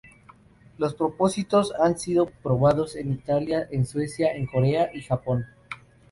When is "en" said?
2.95-3.11, 3.69-3.85, 4.35-4.47